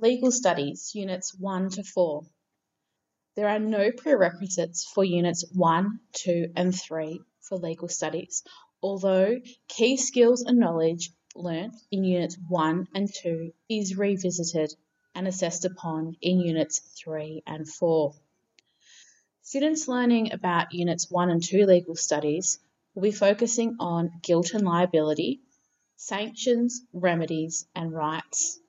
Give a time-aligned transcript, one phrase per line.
[0.00, 2.22] Legal Studies, Units 1 to 4.
[3.34, 8.44] There are no prerequisites for Units 1, 2, and 3 for Legal Studies,
[8.80, 14.72] although key skills and knowledge learnt in Units 1 and 2 is revisited
[15.16, 18.14] and assessed upon in Units 3 and 4.
[19.42, 22.60] Students learning about Units 1 and 2 Legal Studies
[22.94, 25.40] will be focusing on guilt and liability,
[25.96, 28.60] sanctions, remedies, and rights.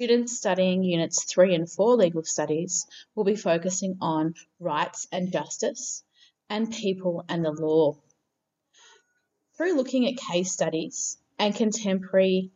[0.00, 6.02] Students studying Units 3 and 4 Legal Studies will be focusing on rights and justice
[6.48, 7.98] and people and the law.
[9.58, 12.50] Through looking at case studies and contemporary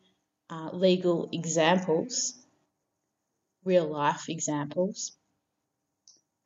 [0.49, 2.33] uh, legal examples,
[3.63, 5.15] real life examples,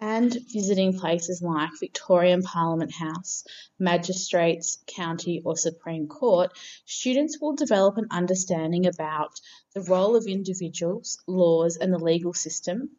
[0.01, 3.43] and visiting places like Victorian Parliament House,
[3.77, 6.51] Magistrates, County, or Supreme Court,
[6.85, 9.41] students will develop an understanding about
[9.73, 12.91] the role of individuals, laws, and the legal system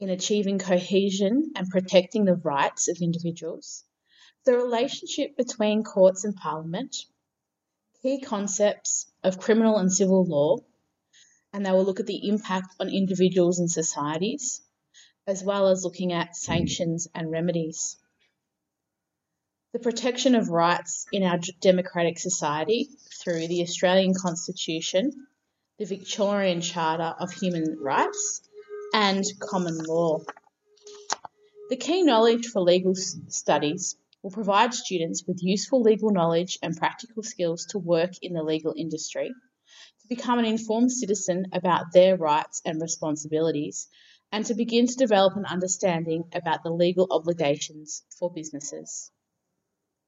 [0.00, 3.84] in achieving cohesion and protecting the rights of individuals,
[4.44, 6.96] the relationship between courts and Parliament,
[8.02, 10.56] key concepts of criminal and civil law,
[11.52, 14.62] and they will look at the impact on individuals and societies
[15.26, 17.96] as well as looking at sanctions and remedies.
[19.72, 22.88] The protection of rights in our democratic society
[23.22, 25.12] through the Australian Constitution,
[25.78, 28.42] the Victorian Charter of Human Rights,
[28.92, 30.20] and common law.
[31.68, 37.22] The key knowledge for legal studies will provide students with useful legal knowledge and practical
[37.22, 39.32] skills to work in the legal industry,
[40.10, 43.88] become an informed citizen about their rights and responsibilities,
[44.32, 49.10] and to begin to develop an understanding about the legal obligations for businesses.